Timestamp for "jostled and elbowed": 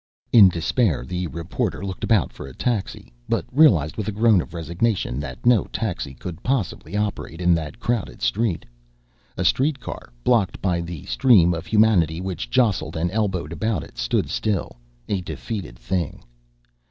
12.49-13.53